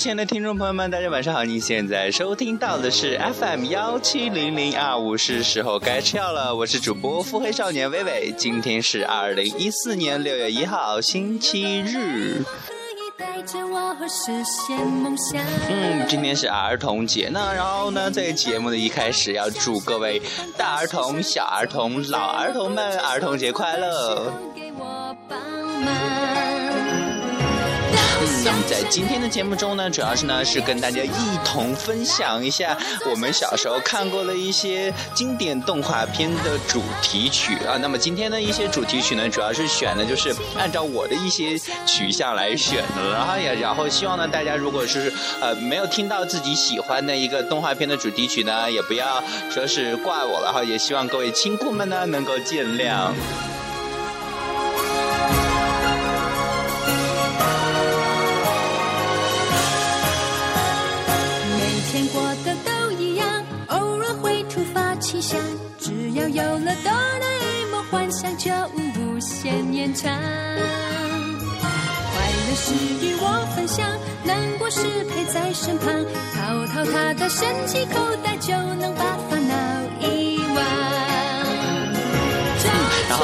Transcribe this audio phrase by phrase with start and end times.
[0.00, 1.44] 亲爱的听众朋友们，大家晚上好！
[1.44, 6.56] 你现在收听到的是 FM 幺七零零二五，是时候该吃药了。
[6.56, 12.42] 我是主播腹黑少年微微，今天是二零一四年六月一号，星期日。
[15.68, 20.22] 嗯，今天是儿童节呢，然后呢，在节目的一开始要祝各位
[20.56, 24.32] 大儿童、小儿童、老儿童们儿童节快乐。
[28.42, 32.76] 那么在今天的节目中呢，主要是呢是跟大家一同分享一下
[33.10, 37.76] 我们小时候看过的一些经典动画片的主题曲啊。
[37.80, 53.12] 那么今天的一些主题曲呢，主要是选的就是按照我的一些取向来选的，然后也然后希望呢大家如果是呃没有听到自己喜欢的一个动画片的主题曲呢，也不要说是怪我，然后也希望各位亲故们呢能够见谅。
[65.78, 70.10] 只要有了哆啦 A 梦，幻想就无限延长。
[70.10, 70.18] 快
[72.48, 73.86] 乐时与我分享，
[74.24, 75.92] 难过时陪在身旁。
[76.34, 79.54] 掏掏他的神奇口袋，就能把烦恼
[80.00, 80.99] 遗忘。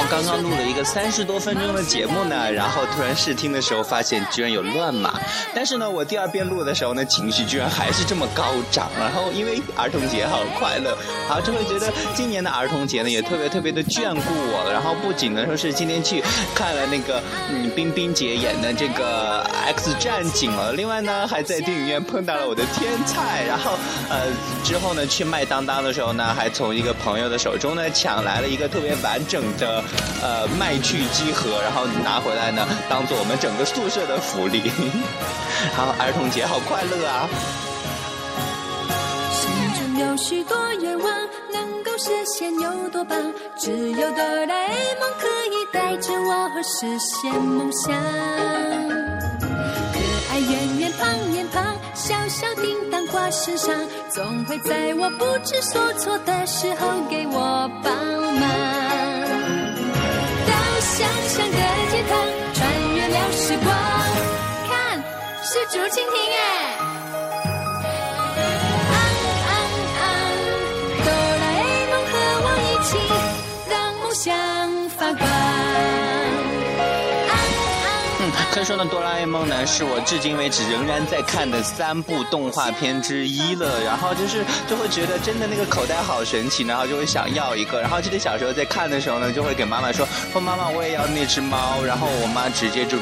[0.08, 5.20] 刚刚录了一个三十多分钟的节目呢，然后突然试听的时候发现居然有乱码，
[5.54, 8.88] 但是呢，我第二遍录的时候呢，情绪居然还是这么高涨。
[8.98, 10.96] 然后因为儿童节好快乐，
[11.28, 14.20] 好就会觉得今年的儿童节呢也特别特别的眷顾
[14.52, 14.70] 我。
[14.72, 16.22] 然后不仅呢说是今天去
[16.54, 23.44] 看了那个嗯冰冰姐演的这个 X 战警了，另外呢还在电影院碰到了我的天菜。
[23.44, 23.72] 然后
[24.08, 24.20] 呃
[24.62, 29.82] 之后呢去麦当当的时候呢，还从一个朋友的手中呢抢来了一个特别完整的。
[30.22, 34.70] 呃，麦剧机盒，然后你拿回来呢，当做我们整个宿舍的福利。
[35.76, 37.28] 好，儿童节好快乐啊！
[39.30, 41.10] 心中有许多愿望，
[41.52, 43.18] 能够实现有多棒？
[43.58, 47.94] 只有哆啦 A 梦可以带着我实现梦想。
[49.92, 49.98] 可
[50.30, 53.74] 爱圆圆胖脸庞，小小叮当挂身上，
[54.10, 57.94] 总会在我不知所措的时候给我帮
[58.34, 58.85] 忙。
[65.68, 66.55] 竹蜻蜓哎，
[78.56, 83.84] 所以说呢，哆啦 A 梦呢是我至今为止仍然在看的三部动画片之一了。
[83.84, 87.82] 然后就是就会觉得真的那个口袋好神奇，然后就会想要一个。
[87.82, 92.96] 然后记得小时候在看的时候呢，就会给妈妈说：“说妈妈我也要那只猫。”然后我妈直接就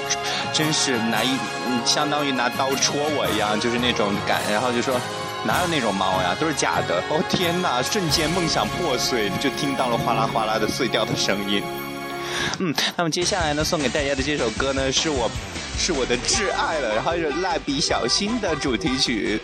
[0.53, 1.39] 真是拿一
[1.85, 4.41] 相当于拿刀戳我一样，就是那种感。
[4.51, 5.01] 然后就说
[5.47, 7.81] ：“哪有那种猫呀，都是假的。”哦天哪！
[7.81, 11.63] 瞬间梦想破碎，就听到了哗啦哗啦的碎掉的声音。
[12.59, 15.31] 嗯，那么接下来呢，送给大家的这首歌呢，是我，
[15.79, 19.41] 是我的挚爱了，然后是蜡笔小新的主题曲。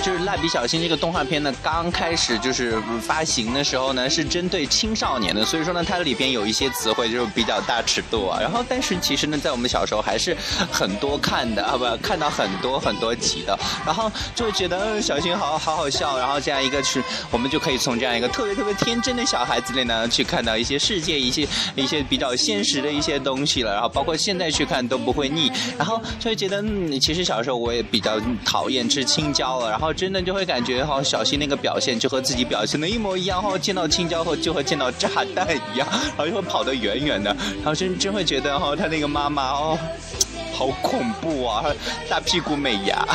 [0.00, 8.38] 就是蜡笔小新这个动画片呢，刚开始就是发行的时候呢，是针对青少年的，所以说呢，它里边有一些词汇就是比较大尺度啊。
[8.40, 10.36] 然后，但是其实呢，在我们小时候还是
[10.70, 16.16] 很多看的啊，不看到很多很多集的，然后就觉得小新好好好笑。
[16.18, 23.72] 然后这样一个是，我们就可以从这样一个特别特别天真的小孩子里呢，去看到一些世界，一些一些比较现实的一些东西了。
[23.72, 25.52] 然后包括现在去看都不会腻。
[25.76, 29.70] 然后就会觉得，嗯，其实小时候我也比较讨厌吃青椒了。
[29.70, 39.78] 然后真的就会感觉哈，小新那个表现就和自己表现的一模一样哈，见到青椒后就和见到炸弹一样，然后就会跑得远远的，然后真真会觉得哈，他那个妈妈哦，
[40.52, 41.64] 好恐怖啊，
[42.08, 43.06] 大屁股美牙。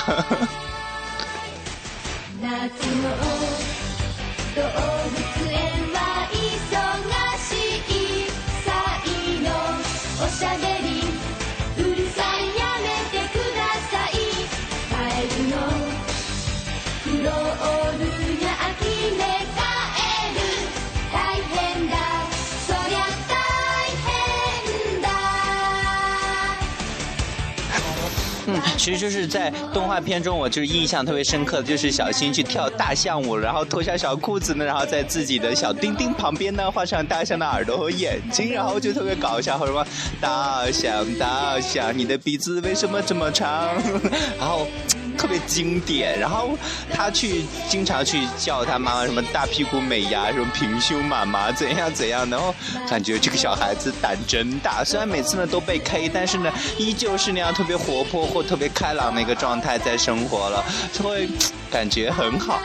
[28.86, 39.84] 其实就是在动画片中，我就是印象特别深刻的就是小新去跳大象舞，然后脱下小裤子呢，然后在自己的小丁丁旁边呢画上大象的耳朵和眼睛，然后就特别搞笑，说什么
[40.22, 43.70] 大象大象，你的鼻子为什么这么长？
[44.38, 44.68] 然后。
[45.16, 46.20] 特别经典。
[46.20, 46.58] 然后
[46.94, 52.54] 他去经常去叫他妈妈什么大屁股美牙，什么平胸妈妈怎样怎样，然后
[52.90, 54.84] 感觉这个小孩子胆真大。
[54.84, 60.64] 虽然每次呢都被 K，但是呢依旧是那样特别活泼或特别开朗的一个状态在生活了，
[60.94, 61.28] 就会
[61.72, 62.60] 感觉很好。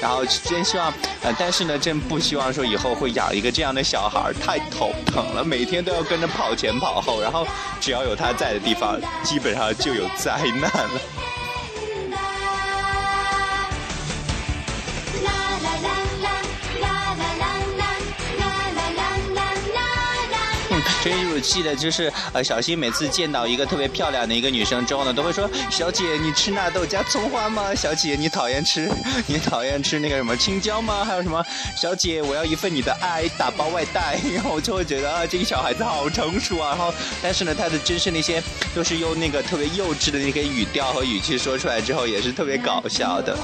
[0.00, 0.92] 然后真希望，
[1.22, 7.46] 呃，但是呢，真不希望说以后会养一个这样的小孩，太头疼了，每天都要跟着跑前跑后，然后
[7.80, 11.00] 只要有他在的地方，基本上就有灾难了。
[21.42, 27.74] 记得就是呃，小新每次见到一个特别漂亮的一个女生之后呢，都会说：“小姐，你吃纳豆加葱花吗？
[27.74, 28.88] 小姐，你讨厌吃
[29.26, 31.04] 你讨厌吃那个什么青椒吗？
[31.04, 31.44] 还有什么？
[31.76, 34.18] 小姐，我要一份你的爱，打包外带。
[34.32, 36.70] ”然后我就会觉得啊，这个小孩子好成熟啊。
[36.70, 38.42] 然后，但是呢，他的真是那些
[38.74, 43.36] 都是用那个特别幼稚的那个语调和语气说出来之后，也是特别搞笑的。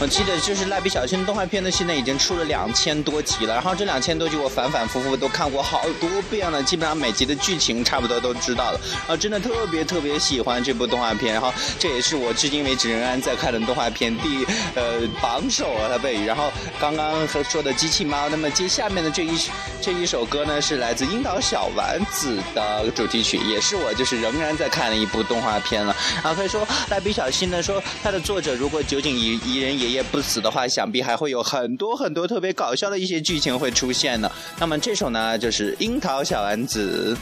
[0.00, 3.52] 我记得就是蜡笔小新动画片呢，现在已经出了两千多集了。
[3.52, 8.80] 然后这两千多集我反反复复都看过好多遍了，基本上每集的剧情差不多都知道了。
[9.00, 16.24] 然后真的特别特别喜欢这部动画片，然后这也是我至今为止仍然在看的动画片第呃榜首啊，它被。
[16.24, 16.50] 然后
[16.80, 19.38] 刚刚说的机器猫，那么接下面的这一
[19.82, 25.94] 这一首歌呢，是来自樱桃小丸子的主题曲，也是我就是仍然在看的一部动画片了。
[26.14, 34.32] 然后可以说蜡笔小新呢，说它的作者如果酒井宜宜人爷爷不死的话，想必还会有很多很多特别搞笑的一些剧情会出现呢。
[34.58, 37.14] 那么这首呢，就是《樱桃小丸子》。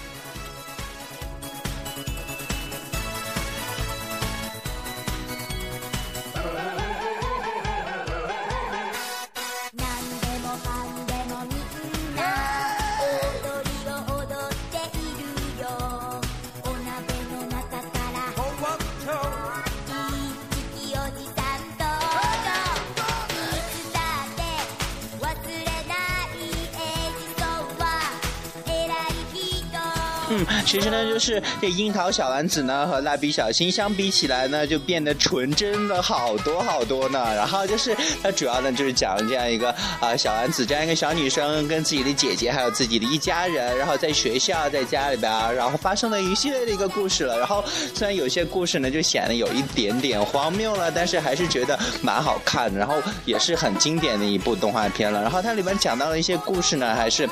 [31.28, 37.19] 是这樱桃小丸子呢和蜡笔小新相比起来呢，就变得纯真了好多好多呢。
[37.36, 39.70] 然后就是它主要呢就是讲这样一个
[40.00, 47.38] 啊小丸子这样一个小女生跟自己的姐姐还有自己的一家人，然后在学校在家里边，然后发生了一系列的一个故事了。
[47.38, 47.62] 然后
[47.94, 52.78] 虽然有些故事呢就显得有一点点荒谬了，但是还是觉得蛮好看的。
[52.78, 55.20] 然后也是很经典的一部动画片了。
[55.20, 57.28] 然后它里面讲到了一些故事呢，还是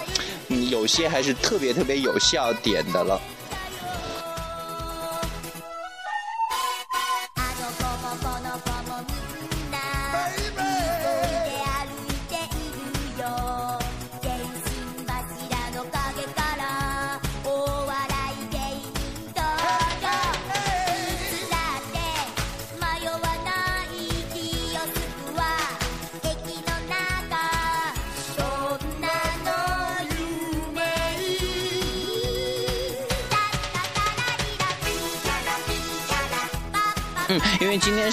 [0.49, 2.77] 嗯有些还是特别特别有笑点。
[2.93, 3.21] 的了。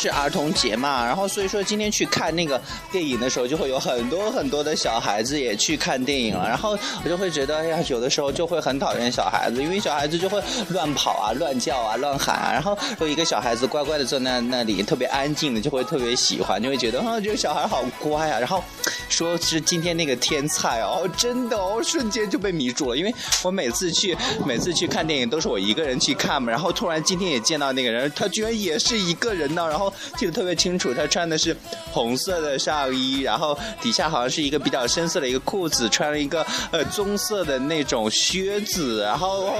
[0.04, 6.46] 是儿童节嘛，然后所以说今天去看那个电影的时候，就会有很多很多的小孩子也去看电影了。
[6.46, 12.52] 然后我就会觉得，哎呀，有的时候就会很讨厌小孩子，因为小孩子就会乱跑啊、乱叫啊、乱喊啊。
[12.52, 18.40] 然后有一个小孩子乖乖的坐在那里，特别安静的，就会特别喜欢，就会觉得啊，这个小孩好乖啊。
[18.40, 18.62] 然后
[19.08, 22.98] 说是今天那个天才哦，真的哦，瞬间就被迷住了。
[22.98, 29.04] 因为我每次去每次去看电影都是我一个人去看嘛，然后突然今天也见到那个人，他居然也是。
[29.04, 31.56] 一个人呢，然后记得特别清楚，他穿的是
[31.92, 39.54] 红色的上衣，然后底下好像是一个比较深色的一个裤子，穿了一个呃棕色的那种靴子，然后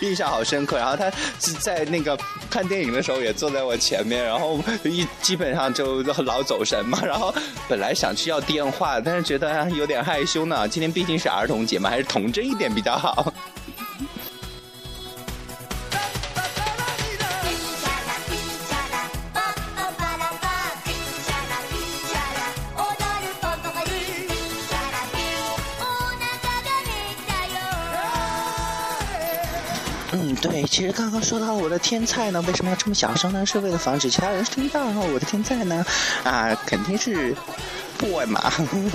[0.00, 0.76] 印象好深刻。
[0.76, 2.18] 然后他是在那个
[2.50, 7.00] 看电影的时候也坐在我前面，然后一基本上就老走神嘛。
[7.04, 7.34] 然后
[7.68, 10.66] 本来想去要电话，但是觉得有点害羞呢。
[10.68, 13.32] 今天毕竟是儿童节嘛，还是童真一点比较好。
[30.48, 33.44] 对，其实刚刚说到我的天菜呢，为什么要这么小声呢？
[33.44, 34.84] 是为了防止其他人听到。
[34.84, 35.84] 然后我的天菜呢，
[36.22, 37.34] 啊，肯定是
[37.98, 38.40] boy 嘛。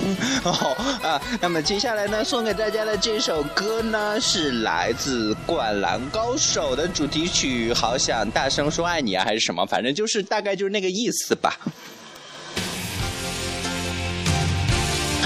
[0.44, 9.66] 哦啊，那么接下来呢，送给大家的这首歌呢，是来自《灌篮高手》的主题曲，《好想大声说爱你》啊，还是什么？
[9.66, 11.58] 反正就是大概就是那个意思吧。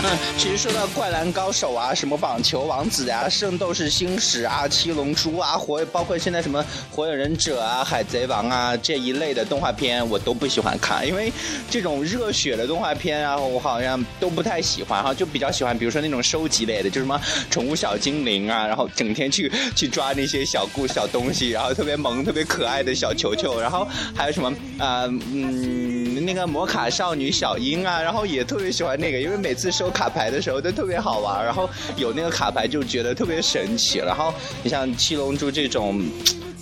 [0.39, 11.33] 其实说到灌篮高手啊，什么网球王子啊，圣斗士星矢啊，七龙珠啊，火包括现在什么火影忍者啊，海贼王啊这一类的动画片，我都不喜欢看，因为
[11.71, 17.21] 这种热血的动画片啊，我好像都不太喜欢哈，就比较喜欢，比如说那种收集类的，就什么
[17.51, 29.87] 宠物小精灵啊，然后整天去去抓那些小故小东西，然后特别萌、特别可爱的小球球，然后还有什么啊嗯那个魔卡少女小樱啊，然后也特别喜欢那个，因为每次收。
[29.97, 33.99] 卡牌的时候都特别好玩，然后有那个卡牌就觉得特别神奇。
[33.99, 36.05] 然后你像《七龙珠》这种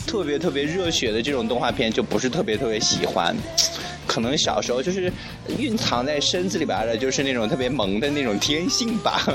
[0.06, 3.34] 特别特别热血的这种动画片，就不是特别特别喜欢。
[4.06, 5.10] 可能小时候就是
[5.58, 9.26] 蕴藏在身子里边的，就是那种特别萌的那种天性吧。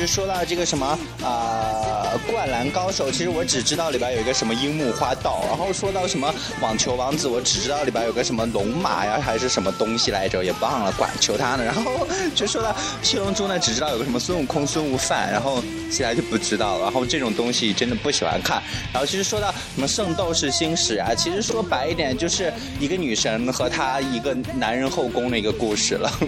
[0.00, 5.44] 就说到这个什么啊，灌篮高手，其实我只知道里边有一个什么樱木花道。
[5.46, 11.62] 然后说到什么网球王子，我只知道里边有个什么龙马呀，还是什么东西来着，也忘了，管求他呢。
[11.62, 16.84] 然后 就说到七龙珠呢，只知道有个什么孙悟空、孙悟饭，然后其他就不知道了。
[16.84, 18.62] 然后这种东西真的不喜欢看。
[18.94, 26.10] 然后其实说到什么圣斗士星矢啊，其实说白一点，就是一个女神和她一个男人后宫的一个故事了。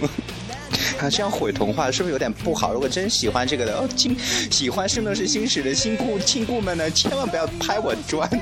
[1.09, 2.73] 这样毁童话是不是有点不好？
[2.73, 4.15] 如果真喜欢这个的，哦，亲，
[4.51, 8.29] 喜欢《圣斗士星矢》的亲故亲故们呢，千万不要拍我砖。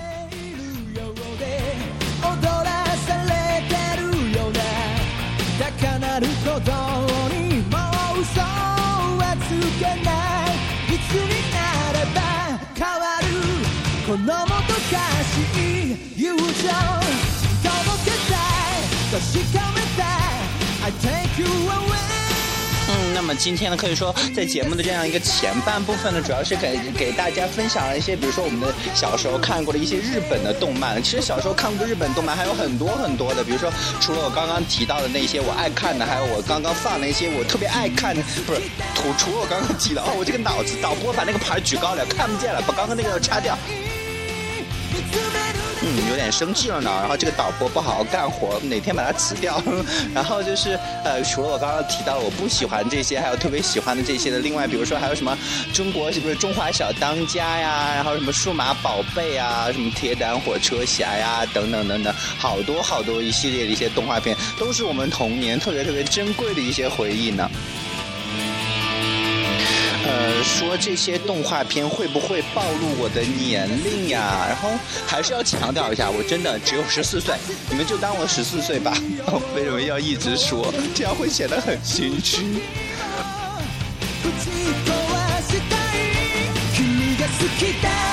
[23.22, 31.00] 那么今天呢，可以说在节目的这样一个前半部分呢，主要是给给大家分享了一些，比如说我们的小时候看过的一些日本的动漫。
[31.04, 38.62] 其实小时候看过日本动漫还有很多很多的，比如说除了我刚刚提到的那些我爱看的，还有我刚刚放的一些我特别爱看的，不是，
[38.96, 43.56] 除除了我刚刚提到，哦，我这个脑子导播把那个牌举高了，看不见了，把刚刚那个擦掉。
[46.22, 46.90] 点生气了呢。
[47.02, 49.62] 然后这个导播不好好干活，哪天把它辞掉。
[50.14, 54.40] 然后就是呃，除了我刚刚提到我不喜欢这些，还有特别喜欢的这些的。
[54.40, 55.38] 另外，比如说还有什么
[55.74, 57.94] 中国是不是中华小当家呀？
[57.96, 67.50] 然后什么数码宝贝啊，什么铁胆火车侠呀，等等等等，好多好多一系列的一些动画片，都是我们童年特别特别珍贵的一些回忆呢。
[70.12, 74.46] 呃，说这些动画片会不会暴露我的年龄呀？
[74.50, 74.70] 然后
[75.08, 77.34] 还是要强调一下，我真的只有十四岁，
[77.70, 78.94] 你们就当我十四岁吧。
[79.56, 80.74] 为什么要一直说？
[80.94, 82.62] 这样会显得很心虚。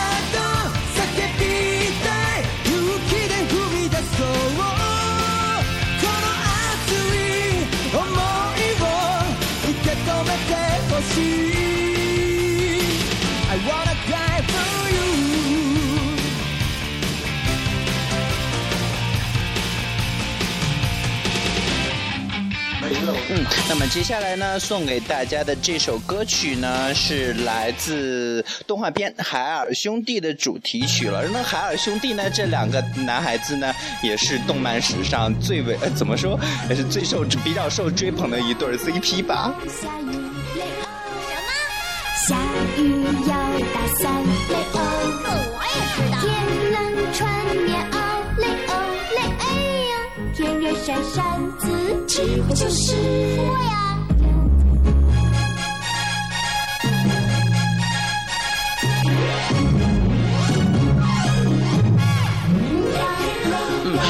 [23.69, 31.29] 那么接下来呢，送给大家的这首歌曲呢，是来自动画片《海尔兄弟》的主题曲了。
[31.29, 33.73] 那海尔兄弟呢，这两个男孩子呢，
[34.03, 39.55] 也是动漫史上最为怎么说，也是最受比较受追捧的一对 CP 吧。
[42.27, 42.37] 下
[42.79, 43.37] 雨要
[43.75, 44.11] 打伞，
[44.49, 44.79] 雷欧，
[45.55, 46.17] 我也知道。
[46.21, 46.27] 天
[46.73, 46.77] 冷
[50.89, 51.69] 扇扇子，
[52.07, 52.97] 机会就是
[53.37, 53.78] 我呀。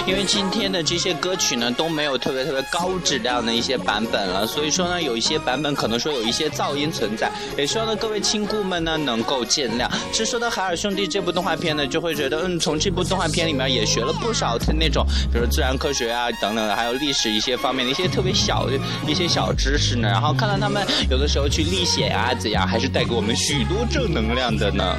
[0.09, 9.87] 因为今天的这些歌曲呢都没有特别特别高质量的一些版本了，所以说呢有一些版本可能说有一些噪音存在，也希望呢各位亲故们呢能够见谅。
[10.11, 18.73] 其实说到《海尔兄弟》这部动画片呢，就会觉得嗯，从这部动画片里面也学了不少的那种，比如自然科学啊等等的，还有历史一些方面的一些特别小的
[19.07, 20.09] 一些小知识呢。
[20.09, 24.99] 然后看到他们有的时候去历险啊怎样，还是带给我们许多正能量的呢。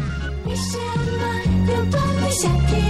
[2.30, 2.88] 夏天？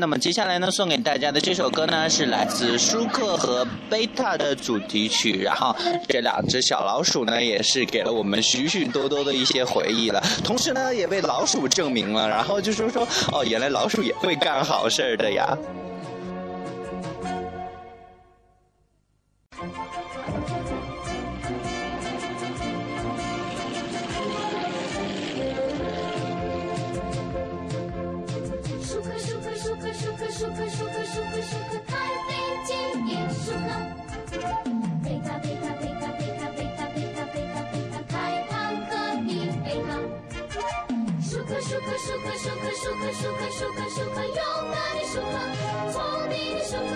[0.00, 5.42] 那么接下来呢，送给大家的这首歌呢，是来自舒克和贝塔的主题曲。
[5.42, 5.76] 然后
[6.08, 10.18] 这两只小老鼠呢，也是给了我们许许多多的一些回忆了。
[10.42, 12.26] 同时呢，也被老鼠证明了。
[12.26, 15.54] 然后就是说，哦，原来老鼠也会干好事儿的呀。
[42.80, 44.34] 舒克舒克舒克舒克勇
[44.72, 45.36] 敢的舒克，
[45.92, 46.88] 聪明的舒克，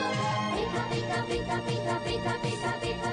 [0.54, 3.12] 贝塔贝塔贝塔贝塔贝塔贝塔贝塔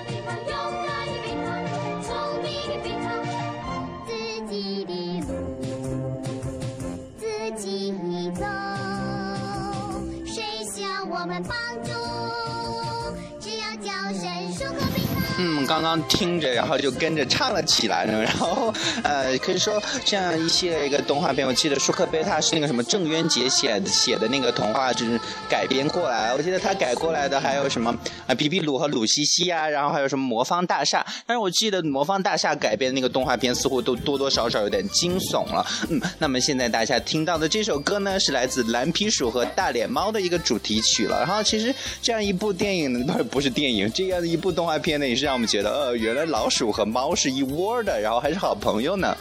[15.43, 18.05] 嗯，刚刚听着，然后就跟着唱了起来。
[18.05, 18.71] 然后，
[19.03, 25.19] 呃，可以说这样一系列一个动画片，我记得舒克贝塔是那个什么郑渊洁写的写的那个童话，就是
[25.49, 26.31] 改编过来。
[26.35, 27.89] 我记得他改过来的还有什么
[28.27, 31.03] 啊，比比鲁和鲁西西啊，然后还有什么魔方大厦。
[31.25, 35.65] 但是我记得魔方大厦改编的那个动画片似乎都多多少少有点惊悚了。
[35.89, 41.19] 嗯，那么现在大家听到的这首歌呢，是来自蓝皮鼠和大脸猫的一个主题曲了。
[41.19, 49.15] 然后其实这样一部电影，不是不是电影，这样的一部动画片呢，也是让我们觉得，呃，原来老鼠和猫是一窝的，然后还是好朋友呢。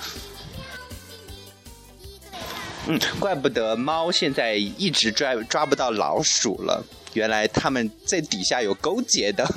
[2.88, 9.48] 嗯，怪不得猫现在一直抓抓不到老鼠了，原来它们在底下有勾结的。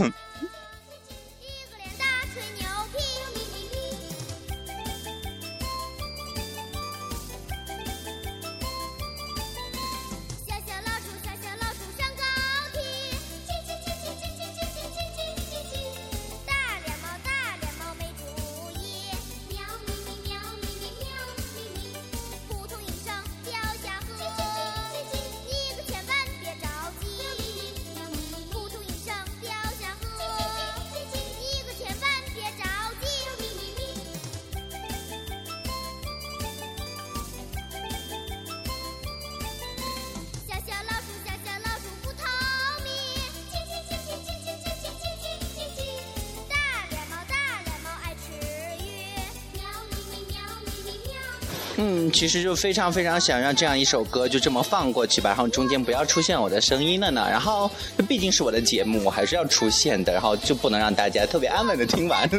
[51.78, 57.28] 嗯，其实就非常非常想让这样一首歌就这么放过去吧，然后中间不要出现我的声音了呢。
[57.30, 57.70] 然后
[58.08, 62.30] 毕竟是我的节目，我还是要出现的，然后就不能让大家特别安稳的听完。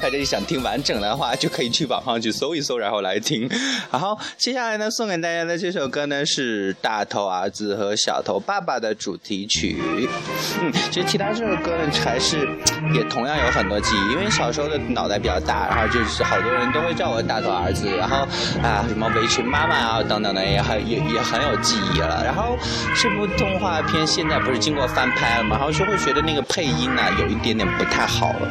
[0.00, 3.48] 大家想听完整的话，就可以去网上去搜一搜，然后来听。
[3.92, 9.76] 然后接下来呢，送给大家的这首歌呢是大头儿子和小头爸爸的主题曲。
[10.60, 12.48] 嗯，其实其他这首歌呢，还是
[12.94, 18.26] 也同样有很多记忆，因为小时候的脑袋比较大，然后就是好多人都会叫我大头儿子，然后
[18.62, 22.22] 啊什么围裙妈妈啊等等的也很也也很有记忆了。
[22.24, 22.56] 然后
[22.94, 25.56] 这部动画片现在不是经过翻拍了吗？
[25.56, 28.48] 然后就会觉得那个配音呢、有一点点不太好了。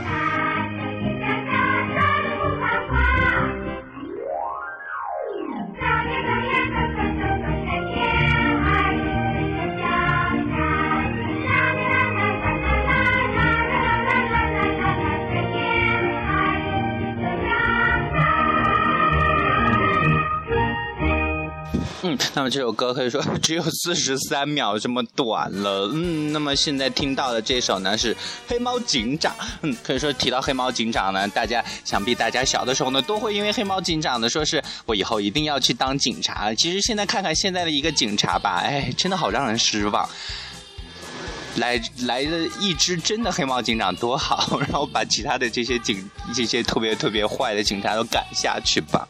[22.38, 25.90] 那么这首歌可以说 只有四十三秒这么短了。
[25.92, 28.14] 嗯，那么现在听到的这首呢是
[28.48, 29.34] 《黑猫警长》。
[29.64, 36.54] 嗯，可以说提到黑猫警长呢，大家想必大家小的时候呢都会因为黑猫警长呢说是我以后一定要去当警察。
[36.54, 40.08] 其实现在看看现在的一个警察吧，哎，真的好让人失望。
[41.56, 49.08] 来来的一只真的黑猫警长多好，然后把其他的这些警这些特别特别坏的警察都赶下去吧。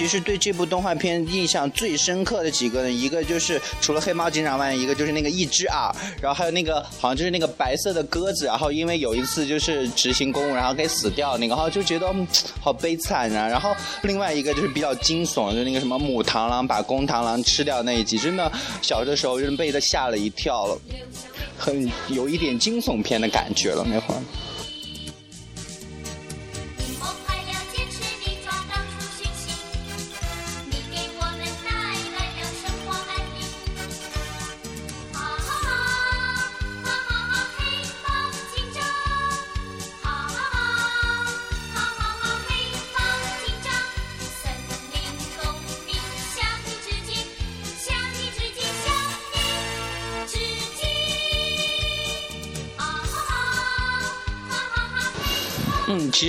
[0.00, 12.10] 其实对这部动画片印象最深刻的几个呢，一个就是除了黑猫警长外，一个就是那个一只耳，然后还有那个好像就是那个白色的鸽子，然后因为有一次就是执行公务，然后给死掉那个，然后就觉得、
[12.62, 13.46] 好悲惨啊。
[13.46, 20.80] 然后另外一个就是比较惊悚，就那个什么母螳螂把公螳螂吃掉那一集，真的小的时候真的被他吓了一跳了，
[21.58, 24.20] 很有一点惊悚片的感觉了那会儿。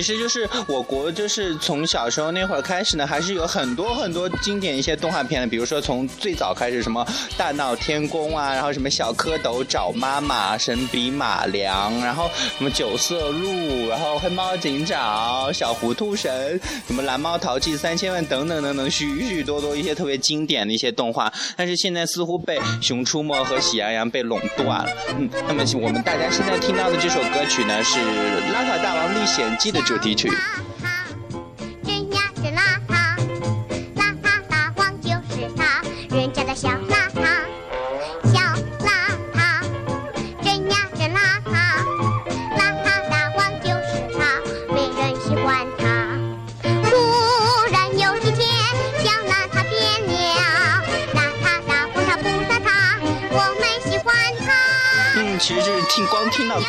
[0.02, 24.88] 其实就是我国就是从小时候那会儿开始呢，还是有很多很多经典一些动画片的，比如说从最早开始什么大闹天宫啊，然后什么小蝌蚪找妈妈、神笔马良，然后什么九色鹿，然后黑猫警长、小糊涂神，什么蓝猫淘气三千问等等等等，许许多多一些特别经典的一些动画，但是现在似乎被《熊出没》和《喜羊羊》被垄断了。
[25.16, 28.00] 嗯，那么我们大家现在听到的这首歌曲呢是
[28.52, 30.30] 《邋遢大王历险记》的主题曲。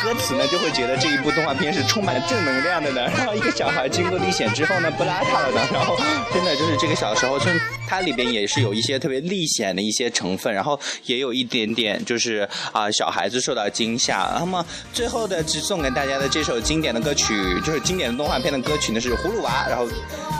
[0.02, 3.02] 歌词呢，就会觉得这一部动画片是充满正能量的呢。
[3.16, 5.96] 然后一个小孩经过历险之后呢，不邋遢了呢，然后
[6.32, 7.46] 真的就是这个小时候，就
[7.86, 14.36] 它里边也是有一些特别历险的一些成分，然后也有一点点就是啊、小孩子受到惊吓。
[14.38, 19.86] 那么最后的只送给大家的这首经典的歌曲，就是经典的动画片的歌曲呢是《葫芦娃》，然后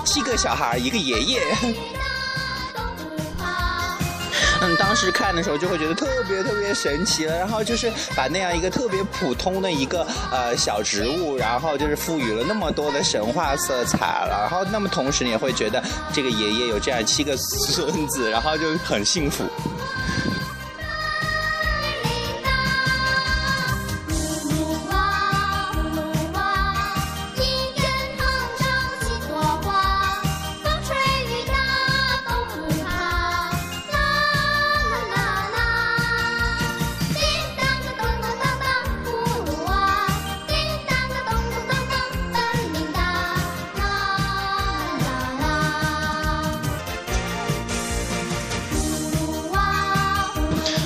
[0.04, 1.40] 七个小孩一个爷爷。
[4.76, 15.82] 当时看的时候就会觉得特别特别神奇了，然后就是把那样一个特别普通的一个呃小植物，然后就是赋予了那么多的神话色彩了，然后那么同时你也会觉得
[16.12, 19.44] 这个爷爷有这样七个孙子，然后就很幸福。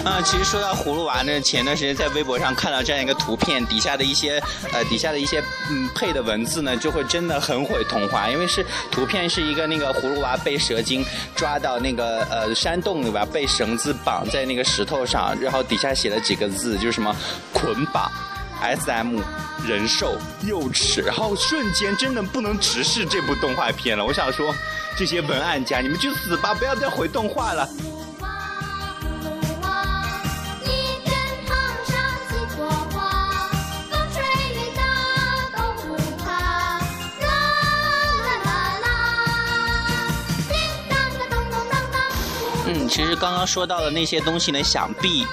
[0.09, 4.42] 啊、其实说到葫芦娃呢，前段时间在微博上看到这样一个图片，底下的一些
[4.73, 5.38] 呃底下的一些
[5.71, 11.05] 嗯配的文字呢，就会真的很毁童话，因为是图片是一个那个葫芦娃被蛇精
[11.37, 17.14] 抓到那个呃山洞里边，被绳子绑在那个石头上，然后底下写了几个字，就是什么
[17.53, 18.11] 捆绑。
[18.61, 19.21] S M
[19.64, 24.05] 人兽幼齿，然后瞬间真的不能直视这部动画片了。
[24.05, 24.53] 我想说，
[24.97, 27.68] 这些文案家，你们去死吧，不要再毁动画了。
[42.98, 45.24] 其实刚刚说到的那些东西呢，想必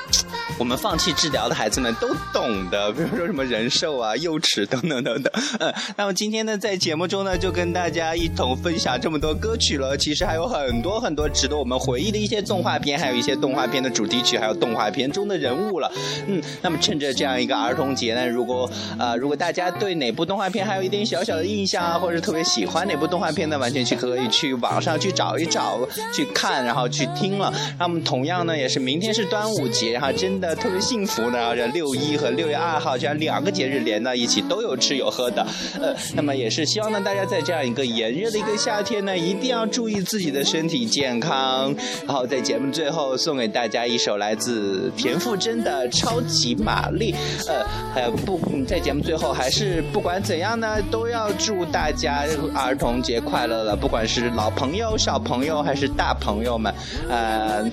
[0.57, 5.31] 我们放弃治疗的孩子们都懂的，比如说什么人兽啊、幼齿等等等等。
[5.59, 9.97] 嗯，那么今天呢，在节目中呢，就跟大家一同分享这么多歌曲了。
[9.97, 15.91] 其实还有很多很多值得我们回忆的一些动画片，还有一些动画片的主题曲，还有动画片中的人物了。
[16.27, 25.79] 嗯，那么趁着这样一个儿童节呢，如果呃如果大家对哪部动画片还有一点小小的印象啊，或者特别喜欢哪部动画片呢，完全去可以去网上去找一找，
[26.13, 27.53] 去看，然后去听了。
[27.77, 31.37] 那么同样呢，也是明天是端午节，然后真的特别幸福呢。
[31.37, 35.45] 然后这六一和六月二号这样两个节日连到一起，都有吃有喝的。
[35.81, 41.73] 呃，那么也是希望呢，大家在这样一个炎热的一个夏天呢，一定要注意自己的身体健康。
[42.05, 47.13] 然后在节目最后送给大家一首来自田馥甄的《超级玛丽》。
[47.47, 56.73] 呃，还有不在节目最后还是不管怎样呢，都要祝大家儿童节快乐了，不管是老朋友、小朋友还是大朋友们，
[57.09, 57.63] 呃。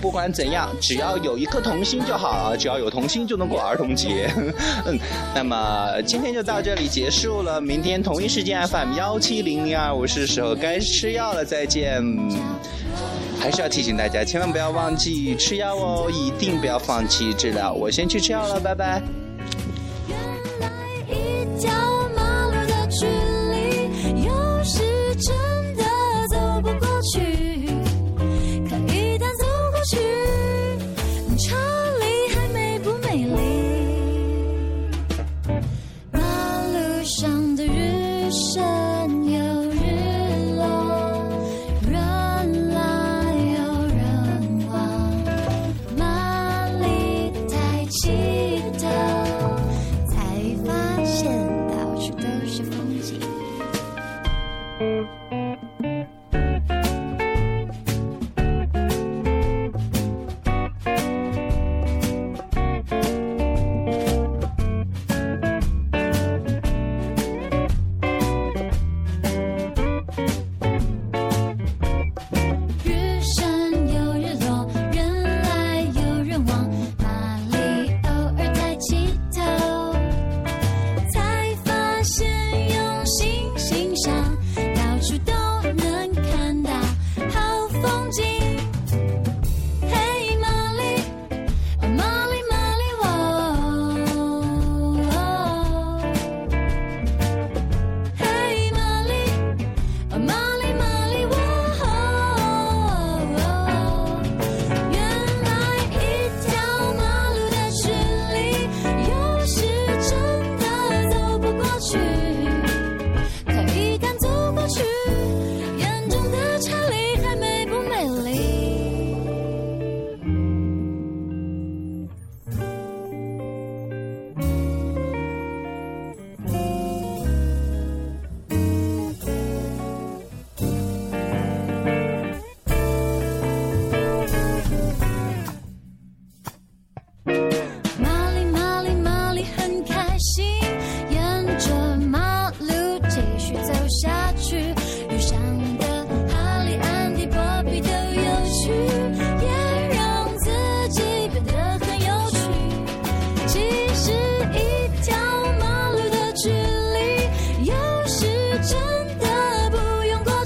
[0.00, 2.56] 不管怎样，只要有一颗童心就好！
[2.56, 4.30] 只要有童心就能过儿童节。
[4.86, 4.98] 嗯，
[5.34, 12.02] 那么今天就到这里结束了，明天同一时间 FM 幺七零零二五是时候该吃药了，再见。
[13.38, 17.72] 还是要提醒大家，千万不要忘记吃药哦，一定不要放弃治疗。
[17.72, 19.25] 我先去吃药了，拜拜。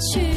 [0.01, 0.30] 去。